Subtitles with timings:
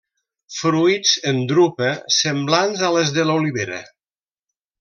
[0.59, 1.91] Fruits en drupa
[2.21, 3.81] semblants a les de l'olivera.